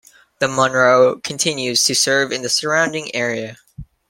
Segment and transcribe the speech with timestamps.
[0.39, 3.57] The "Munro" continues to serve in the surrounding area.